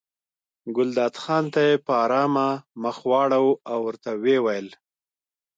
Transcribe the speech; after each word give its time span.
ګلداد 0.75 1.15
خان 1.23 1.45
ته 1.53 1.59
یې 1.67 1.75
په 1.85 1.93
ارامه 2.03 2.47
مخ 2.83 2.97
واړاوه 3.09 3.53
او 3.71 3.77
ورته 3.87 4.11
ویې 4.23 4.39
ویل. 4.45 4.69